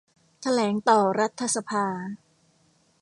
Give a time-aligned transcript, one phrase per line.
[0.41, 1.85] แถลงต่อรัฐสภา